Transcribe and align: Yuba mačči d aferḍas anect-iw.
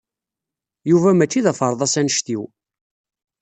Yuba 0.89 1.09
mačči 1.17 1.41
d 1.45 1.47
aferḍas 1.51 1.93
anect-iw. 1.99 2.43